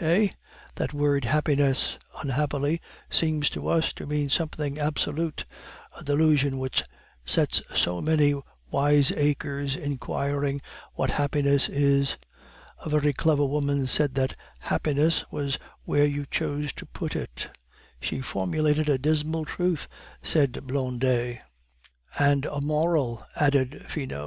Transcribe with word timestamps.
eh! 0.00 0.28
that 0.76 0.94
word 0.94 1.26
happiness, 1.26 1.98
unhappily, 2.22 2.80
seems 3.10 3.50
to 3.50 3.68
us 3.68 3.92
to 3.92 4.06
mean 4.06 4.30
something 4.30 4.78
absolute, 4.78 5.44
a 5.98 6.02
delusion 6.02 6.56
which 6.58 6.82
sets 7.26 7.60
so 7.78 8.00
many 8.00 8.34
wiseacres 8.70 9.76
inquiring 9.76 10.62
what 10.94 11.10
happiness 11.10 11.68
is. 11.68 12.16
A 12.82 12.88
very 12.88 13.12
clever 13.12 13.44
woman 13.44 13.86
said 13.86 14.14
that 14.14 14.34
'Happiness 14.60 15.30
was 15.30 15.58
where 15.84 16.06
you 16.06 16.24
chose 16.24 16.72
to 16.72 16.86
put 16.86 17.14
it.'" 17.14 17.50
"She 18.00 18.22
formulated 18.22 18.88
a 18.88 18.96
dismal 18.96 19.44
truth," 19.44 19.88
said 20.22 20.66
Blondet. 20.66 21.42
"And 22.18 22.46
a 22.46 22.62
moral," 22.62 23.26
added 23.36 23.84
Finot. 23.88 24.20